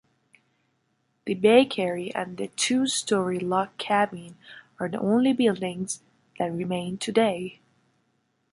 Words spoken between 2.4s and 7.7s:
two-story log cabin are the only buildings that remain today.